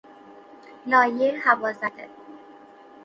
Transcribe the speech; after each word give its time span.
لایه 0.89 1.31
هوازده 1.45 2.09